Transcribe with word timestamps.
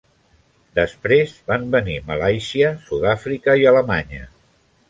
Després 0.79 1.35
van 1.51 1.69
venir 1.77 1.99
Malàisia, 2.09 2.73
Sud-àfrica 2.89 3.59
i 3.65 3.73
Alemanya. 3.75 4.27